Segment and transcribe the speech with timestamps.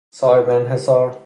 [0.09, 1.19] صاحب انحصار